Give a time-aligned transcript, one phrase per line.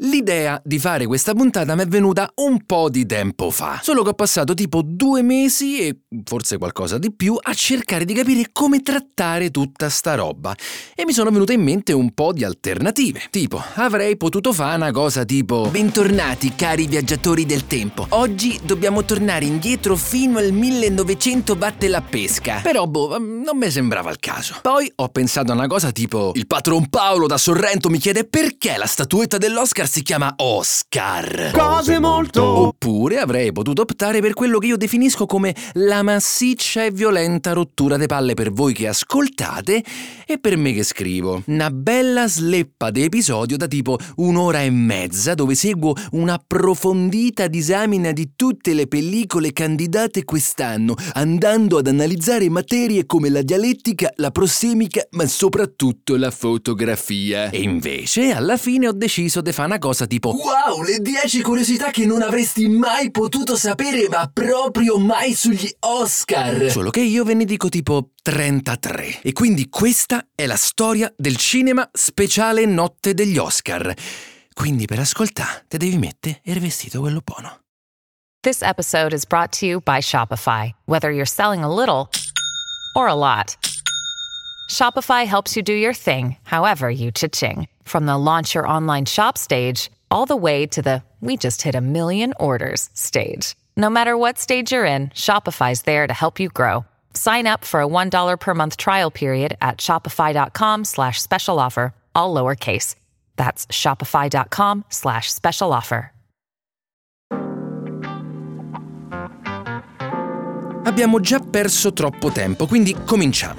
[0.00, 4.10] L'idea di fare questa puntata mi è venuta un po' di tempo fa, solo che
[4.10, 8.82] ho passato tipo due mesi e forse qualcosa di più a cercare di capire come
[8.82, 10.54] trattare tutta sta roba.
[10.94, 14.90] E mi sono venute in mente un po' di alternative, tipo avrei potuto fare una
[14.90, 21.88] cosa tipo Bentornati cari viaggiatori del tempo, oggi dobbiamo tornare indietro fino al 1900 batte
[21.88, 24.56] la pesca, però boh, non mi sembrava il caso.
[24.60, 28.76] Poi ho pensato a una cosa tipo il patron Paolo da Sorrento mi chiede perché
[28.76, 31.50] la statuetta dell'Oscar Oscar si chiama Oscar.
[31.52, 32.42] Cose molto.
[32.42, 37.96] Oppure avrei potuto optare per quello che io definisco come la massiccia e violenta rottura
[37.96, 39.82] de palle per voi che ascoltate
[40.26, 41.42] e per me che scrivo.
[41.46, 48.32] Una bella sleppa di episodio da tipo un'ora e mezza dove seguo un'approfondita disamina di
[48.34, 55.26] tutte le pellicole candidate quest'anno, andando ad analizzare materie come la dialettica, la prossemica, ma
[55.26, 57.50] soprattutto la fotografia.
[57.50, 61.90] E invece alla fine ho deciso di fare una cosa tipo Wow, le 10 curiosità
[61.90, 66.70] che non avresti mai potuto sapere, ma proprio mai sugli Oscar.
[66.70, 69.20] Solo che io ve ne dico tipo 33.
[69.22, 73.94] E quindi questa è la storia del cinema speciale Notte degli Oscar.
[74.52, 77.60] Quindi per ascoltare te devi mettere il vestito quello buono.
[78.42, 80.72] This episode is brought to you by Shopify.
[80.86, 82.08] Whether you're selling a little
[82.94, 83.56] or a lot,
[84.70, 87.66] Shopify helps you do your thing, however you cha-ching.
[87.86, 91.74] From the launch your online shop stage, all the way to the we just hit
[91.76, 93.54] a million orders stage.
[93.76, 96.84] No matter what stage you're in, Shopify's there to help you grow.
[97.14, 102.34] Sign up for a $1 per month trial period at shopify.com slash special offer, all
[102.34, 102.96] lowercase.
[103.36, 106.12] That's shopify.com slash special offer.
[110.86, 113.56] Abbiamo già perso troppo tempo, quindi cominciamo.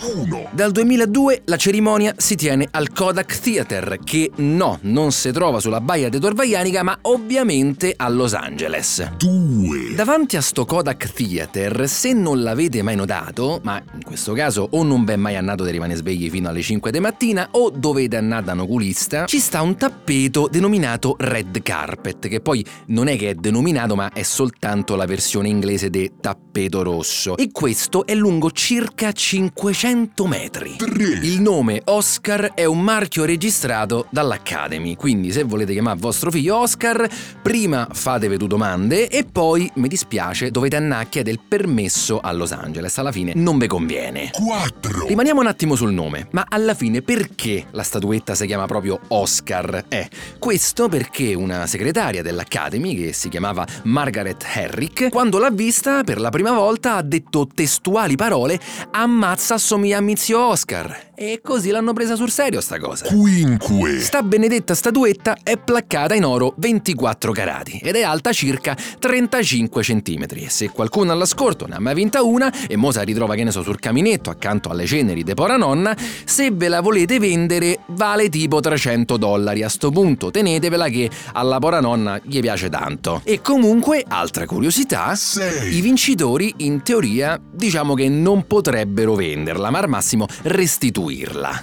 [0.51, 5.81] Dal 2002 la cerimonia si tiene al Kodak Theater, che no, non si trova sulla
[5.81, 9.15] baia di Torvaianica, ma ovviamente a Los Angeles.
[9.17, 9.93] Due.
[9.93, 14.83] Davanti a sto Kodak Theater, se non l'avete mai notato, ma in questo caso o
[14.83, 18.45] non è mai andato di rimanere svegli fino alle 5 di mattina o dovete andare
[18.45, 23.31] da un oculista, ci sta un tappeto denominato Red Carpet, che poi non è che
[23.31, 27.15] è denominato, ma è soltanto la versione inglese di tappeto rosso.
[27.35, 30.75] E questo è lungo circa 500 metri.
[31.23, 37.09] Il nome Oscar è un marchio registrato dall'Academy, quindi se volete chiamare vostro figlio Oscar,
[37.41, 42.31] prima fatevi due domande e poi, mi dispiace, dovete andare a chiedere il permesso a
[42.31, 44.29] Los Angeles, alla fine non vi conviene.
[44.31, 45.07] Quattro.
[45.07, 49.85] Rimaniamo un attimo sul nome, ma alla fine perché la statuetta si chiama proprio Oscar?
[49.87, 50.07] Eh,
[50.37, 56.29] questo perché una segretaria dell'Academy, che si chiamava Margaret Herrick, quando l'ha vista per la
[56.29, 58.59] prima volta ha detto testuali parole
[58.91, 61.06] ammazza assomiglia a Mizio Oscar.
[61.19, 63.07] E così l'hanno presa sul serio sta cosa.
[63.07, 64.01] Quinque.
[64.01, 70.25] Sta benedetta statuetta è placcata in oro 24 carati ed è alta circa 35 cm.
[70.35, 73.49] E se qualcuno all'ascolto ne ha mai vinta una e mo si ritrova che ne
[73.49, 78.29] so sul caminetto accanto alle ceneri de pora nonna, se ve la volete vendere vale
[78.29, 79.63] tipo 300 dollari.
[79.63, 83.21] A sto punto tenetevela che alla pora nonna gli piace tanto.
[83.23, 85.77] E comunque, altra curiosità, Sei.
[85.77, 91.06] i vincitori in teoria diciamo che non potrebbero venderla, ma al massimo restituirla.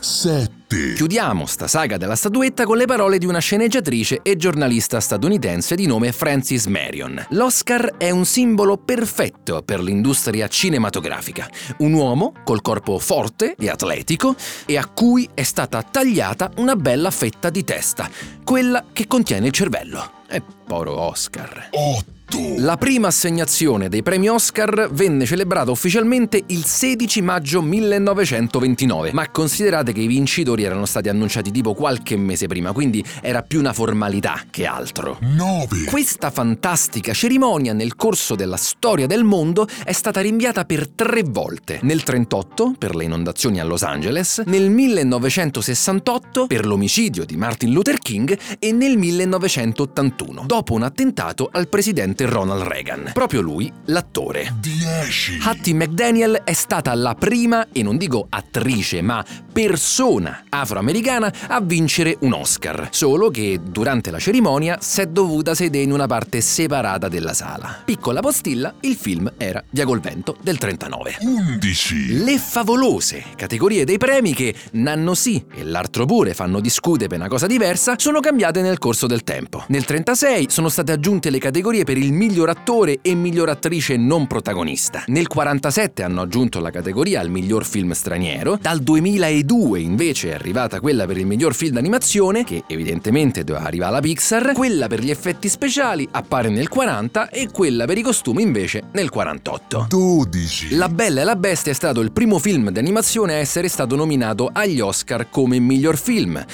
[0.01, 0.95] Sette.
[0.95, 5.87] Chiudiamo sta saga della statuetta con le parole di una sceneggiatrice e giornalista statunitense di
[5.87, 7.27] nome Frances Marion.
[7.31, 11.47] L'Oscar è un simbolo perfetto per l'industria cinematografica.
[11.79, 14.35] Un uomo col corpo forte e atletico
[14.65, 18.09] e a cui è stata tagliata una bella fetta di testa,
[18.43, 20.23] quella che contiene il cervello.
[20.27, 21.69] E poro Oscar.
[21.73, 22.24] Otto.
[22.57, 29.93] La prima assegnazione dei premi Oscar venne celebrata ufficialmente il 16 maggio 1929, ma considerate
[29.93, 34.41] che i vincitori erano stati annunciati tipo qualche mese prima, quindi era più una formalità
[34.51, 35.19] che altro.
[35.21, 35.85] Nove.
[35.85, 41.79] Questa fantastica cerimonia nel corso della storia del mondo è stata rinviata per tre volte.
[41.83, 47.99] Nel 38 per le inondazioni a Los Angeles, nel 1968 per l'omicidio di Martin Luther
[47.99, 53.11] King e nel 1981 dopo un attentato al presidente Ronald Reagan.
[53.13, 54.55] Proprio lui, l'attore.
[54.61, 55.39] Dieci.
[55.43, 62.17] Hattie McDaniel è stata la prima, e non dico attrice, ma persona afroamericana a vincere
[62.21, 62.89] un Oscar.
[62.91, 67.83] Solo che durante la cerimonia si è dovuta sedere in una parte separata della sala.
[67.85, 71.19] Piccola postilla, il film era Via col vento del 39.
[71.21, 72.23] Undici.
[72.23, 77.29] Le favolose categorie dei premi che Nanno sì e l'altro pure fanno discutere per una
[77.29, 79.65] cosa diversa sono cambiate nel corso del tempo.
[79.69, 83.97] Nel 36 sono state aggiunte le categorie per il il miglior attore e miglior attrice
[83.97, 85.05] non protagonista.
[85.07, 90.81] Nel 47 hanno aggiunto la categoria al miglior film straniero, dal 2002 invece è arrivata
[90.81, 95.11] quella per il miglior film d'animazione, che evidentemente doveva arrivare alla Pixar, quella per gli
[95.11, 99.87] effetti speciali appare nel 40 e quella per i costumi invece nel 48.
[99.89, 100.77] 12.
[100.77, 104.51] La Bella e la Bestia è stato il primo film d'animazione a essere stato nominato
[104.53, 106.45] agli Oscar come miglior film.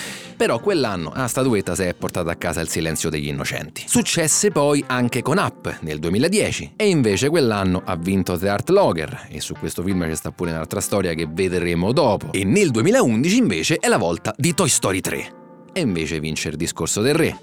[0.41, 3.85] Però quell'anno la statuetta si è portata a casa il silenzio degli innocenti.
[3.87, 9.29] Successe poi anche con Up nel 2010 e invece quell'anno ha vinto The Art Logger
[9.31, 12.33] e su questo film c'è sta pure un'altra storia che vedremo dopo.
[12.33, 15.40] E nel 2011 invece è la volta di Toy Story 3.
[15.73, 17.39] E invece vince il discorso del re.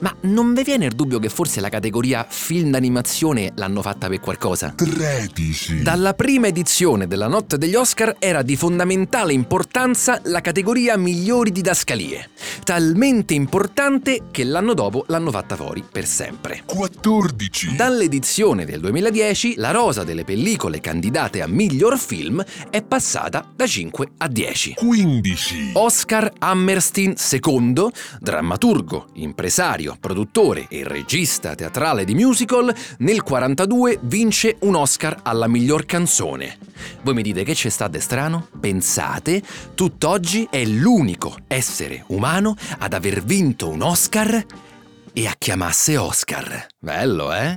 [0.00, 4.20] Ma non vi viene il dubbio che forse la categoria film d'animazione l'hanno fatta per
[4.20, 4.74] qualcosa?
[4.76, 5.82] 13.
[5.82, 12.30] Dalla prima edizione della notte degli Oscar era di fondamentale importanza la categoria migliori didascalie,
[12.62, 16.62] talmente importante che l'anno dopo l'hanno fatta fuori per sempre.
[16.66, 17.74] 14.
[17.76, 24.08] Dall'edizione del 2010 la rosa delle pellicole candidate a miglior film è passata da 5
[24.18, 24.74] a 10.
[24.76, 25.70] 15.
[25.74, 27.73] Oscar Hammerstein II,
[28.20, 35.84] drammaturgo, impresario, produttore e regista teatrale di musical, nel 42 vince un Oscar alla miglior
[35.84, 36.58] canzone.
[37.02, 38.48] Voi mi dite che c'è stato strano?
[38.58, 39.42] Pensate,
[39.74, 44.44] tutt'oggi è l'unico essere umano ad aver vinto un Oscar
[45.16, 46.66] e a chiamasse Oscar.
[46.78, 47.56] Bello, eh?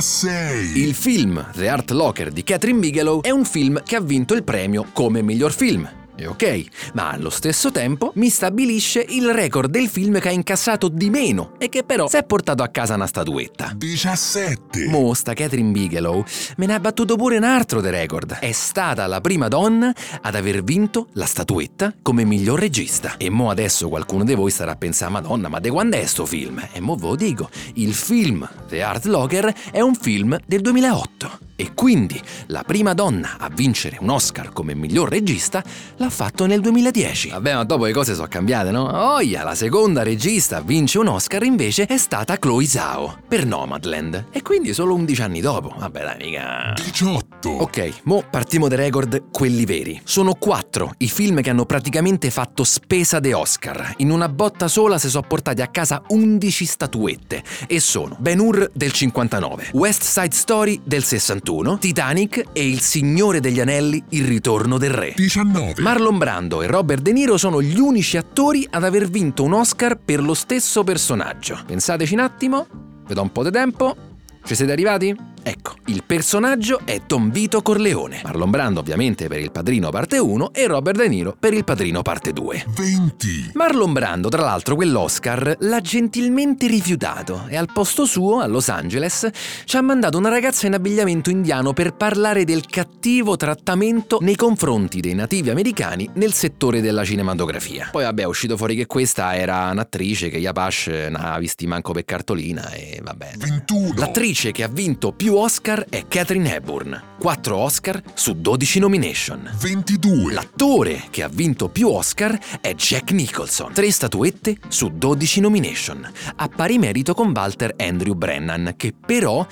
[0.00, 0.78] 16.
[0.78, 4.44] Il film The Art Locker di Catherine Bigelow è un film che ha vinto il
[4.44, 5.99] premio come miglior film.
[6.20, 10.88] E ok, ma allo stesso tempo mi stabilisce il record del film che ha incassato
[10.88, 13.72] di meno e che però si è portato a casa una statuetta.
[13.74, 14.86] 17.
[14.88, 16.22] Mo, sta Catherine Bigelow
[16.58, 18.34] me ne ha battuto pure un altro de record.
[18.34, 23.14] È stata la prima donna ad aver vinto la statuetta come miglior regista.
[23.16, 26.26] E mo adesso qualcuno di voi starà a pensare, Madonna, ma di quando è sto
[26.26, 26.62] film?
[26.70, 31.49] E mo ve lo dico, il film The Art Locker è un film del 2008.
[31.60, 35.62] E quindi la prima donna a vincere un Oscar come miglior regista
[35.96, 37.28] l'ha fatto nel 2010.
[37.28, 38.84] Vabbè, ma dopo le cose sono cambiate, no?
[39.16, 44.28] Oia, la seconda regista a vincere un Oscar invece è stata Chloe Zhao per Nomadland.
[44.30, 45.74] E quindi solo 11 anni dopo.
[45.76, 46.72] Vabbè, dai, mica.
[46.82, 47.19] 18.
[47.48, 49.98] Ok, mo partiamo dai record, quelli veri.
[50.04, 53.94] Sono quattro i film che hanno praticamente fatto spesa de Oscar.
[53.98, 57.42] In una botta sola si sono portati a casa 11 statuette.
[57.66, 63.40] E sono Ben Hur del 59, West Side Story del 61, Titanic e Il Signore
[63.40, 65.14] degli Anelli, Il Ritorno del Re.
[65.16, 65.80] 19.
[65.80, 69.98] Marlon Brando e Robert De Niro sono gli unici attori ad aver vinto un Oscar
[69.98, 71.58] per lo stesso personaggio.
[71.64, 72.66] Pensateci un attimo,
[73.06, 73.96] vi do un po' di tempo.
[74.44, 75.29] Ci siete arrivati?
[75.42, 78.20] Ecco, il personaggio è Don Vito Corleone.
[78.22, 82.02] Marlon Brando ovviamente per Il Padrino parte 1 e Robert De Niro per Il Padrino
[82.02, 82.66] parte 2.
[82.68, 83.52] 20.
[83.54, 89.28] Marlon Brando, tra l'altro, quell'Oscar l'ha gentilmente rifiutato e al posto suo, a Los Angeles,
[89.64, 95.00] ci ha mandato una ragazza in abbigliamento indiano per parlare del cattivo trattamento nei confronti
[95.00, 97.88] dei nativi americani nel settore della cinematografia.
[97.90, 101.92] Poi vabbè, è uscito fuori che questa era un'attrice che Yapash non ha visti manco
[101.92, 103.32] per cartolina e vabbè.
[103.38, 103.94] 21.
[103.96, 109.50] L'attrice che ha vinto più Oscar è Catherine Hepburn, 4 Oscar su 12 nomination.
[109.58, 110.32] 22.
[110.32, 116.48] L'attore che ha vinto più Oscar è Jack Nicholson, 3 statuette su 12 nomination, a
[116.48, 119.46] pari merito con Walter Andrew Brennan, che però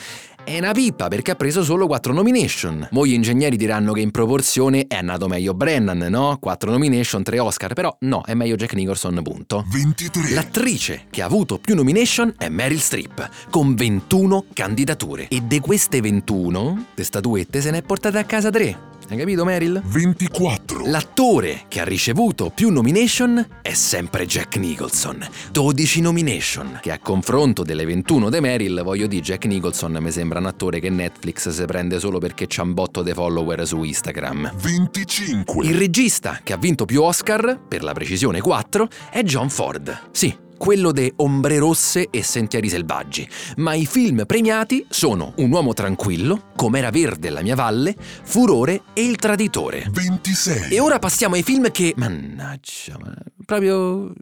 [0.49, 2.89] è una pippa perché ha preso solo 4 nomination.
[2.93, 6.39] Mo gli ingegneri diranno che in proporzione è andato meglio Brennan, no?
[6.41, 9.65] 4 nomination, 3 Oscar, però no, è meglio Jack Nicholson, punto.
[9.71, 10.33] 23.
[10.33, 15.28] L'attrice che ha avuto più nomination è Meryl Streep, con 21 candidature.
[15.28, 18.88] E di queste 21, le statuette se ne è portate a casa 3.
[19.11, 19.81] Hai capito, Meryl?
[19.87, 20.85] 24.
[20.85, 27.62] L'attore che ha ricevuto più nomination è sempre Jack Nicholson, 12 nomination, che a confronto
[27.62, 31.65] delle 21 de Meryl, voglio dire, Jack Nicholson mi sembra un attore che Netflix si
[31.65, 34.53] prende solo perché c'ha un botto di follower su Instagram.
[34.55, 35.67] 25.
[35.67, 40.09] Il regista che ha vinto più Oscar, per la precisione 4, è John Ford.
[40.11, 45.73] Sì, quello de Ombre Rosse e Sentieri Selvaggi, ma i film premiati sono Un uomo
[45.73, 49.87] tranquillo, Com'era verde la mia valle, Furore e Il traditore.
[49.91, 50.75] 26.
[50.75, 51.95] E ora passiamo ai film che...
[51.97, 53.15] Mannaggia, ma
[53.47, 54.12] proprio...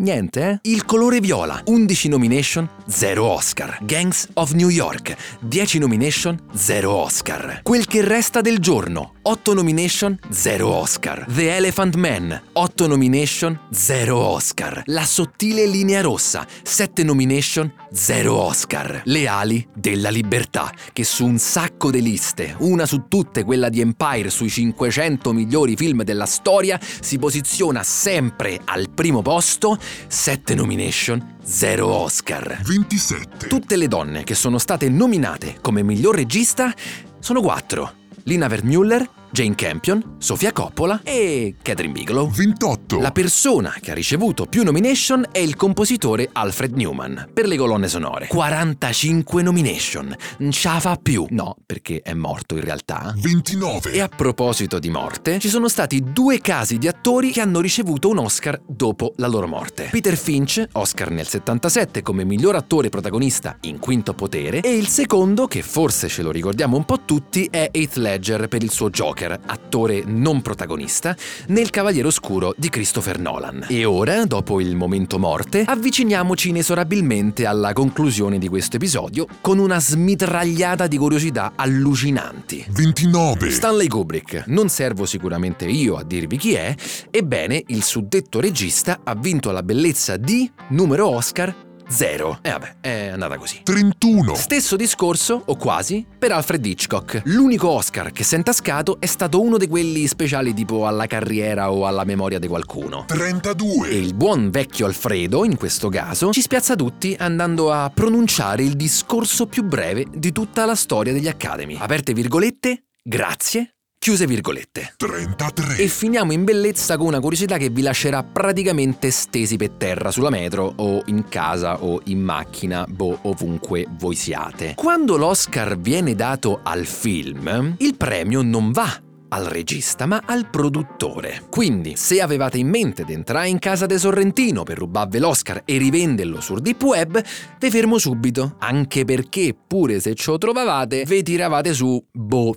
[0.00, 0.58] Niente, eh?
[0.70, 3.78] Il colore viola, 11 nomination, 0 Oscar.
[3.82, 7.60] Gangs of New York, 10 nomination, 0 Oscar.
[7.62, 11.26] Quel che resta del giorno, 8 nomination, 0 Oscar.
[11.28, 14.82] The Elephant Man, 8 nomination, 0 Oscar.
[14.86, 19.02] La sottile linea rossa, 7 nomination, 0 Oscar.
[19.04, 23.82] Le ali della libertà, che su un sacco di liste, una su tutte quella di
[23.82, 31.36] Empire sui 500 migliori film della storia, si posiziona sempre al primo posto 7 nomination,
[31.42, 32.60] 0 Oscar.
[32.62, 33.46] 27.
[33.46, 36.72] Tutte le donne che sono state nominate come miglior regista
[37.18, 37.92] sono 4.
[38.24, 42.28] Lina Wertmüller, Jane Campion, Sofia Coppola e Catherine Bigelow.
[42.28, 42.98] 28.
[42.98, 47.86] La persona che ha ricevuto più nomination è il compositore Alfred Newman per le colonne
[47.86, 48.26] sonore.
[48.26, 50.14] 45 nomination.
[50.38, 51.26] Non ce la fa più.
[51.30, 53.14] No, perché è morto in realtà.
[53.16, 53.92] 29.
[53.92, 58.08] E a proposito di morte, ci sono stati due casi di attori che hanno ricevuto
[58.08, 59.88] un Oscar dopo la loro morte.
[59.90, 65.46] Peter Finch, Oscar nel 77 come miglior attore protagonista in Quinto Potere, e il secondo,
[65.46, 69.38] che forse ce lo ricordiamo un po' tutti, è Heath Ledger per il suo Joker,
[69.46, 71.14] attore non protagonista,
[71.48, 73.66] nel Cavaliere Oscuro di Christopher Nolan.
[73.68, 79.78] E ora, dopo il momento morte, avviciniamoci inesorabilmente alla conclusione di questo episodio con una
[79.78, 82.64] smitragliata di curiosità allucinanti.
[82.70, 83.50] 29.
[83.50, 86.74] Stanley Kubrick, non servo sicuramente io a dirvi chi è,
[87.10, 92.38] ebbene il suddetto regista ha vinto la bellezza di numero Oscar 0.
[92.42, 93.60] E vabbè, è andata così.
[93.62, 94.34] 31.
[94.34, 97.22] Stesso discorso, o quasi, per Alfred Hitchcock.
[97.24, 101.72] L'unico Oscar che si è intascato è stato uno di quelli speciali tipo alla carriera
[101.72, 103.04] o alla memoria di qualcuno.
[103.06, 103.88] 32.
[103.88, 108.76] E il buon vecchio Alfredo, in questo caso, ci spiazza tutti andando a pronunciare il
[108.76, 111.76] discorso più breve di tutta la storia degli Academy.
[111.78, 114.94] Aperte virgolette, grazie, chiuse virgolette.
[114.96, 115.76] 33.
[115.76, 120.30] E finiamo in bellezza con una curiosità che vi lascerà praticamente stesi per terra sulla
[120.30, 124.72] metro o in casa o in macchina, boh, ovunque voi siate.
[124.74, 131.42] Quando l'Oscar viene dato al film, il premio non va al regista, ma al produttore.
[131.50, 135.76] Quindi, se avevate in mente di entrare in casa de Sorrentino per rubarvi l'Oscar e
[135.76, 137.22] rivenderlo sul deep web,
[137.58, 142.56] vi fermo subito, anche perché pure se lo trovavate, ve tiravate su, boh,